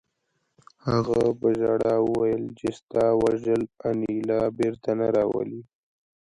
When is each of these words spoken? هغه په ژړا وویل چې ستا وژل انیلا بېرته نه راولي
هغه 0.87 1.19
په 1.39 1.47
ژړا 1.59 1.95
وویل 2.07 2.43
چې 2.59 2.67
ستا 2.79 3.05
وژل 3.23 3.61
انیلا 3.89 4.41
بېرته 4.59 4.91
نه 4.99 5.07
راولي 5.15 5.61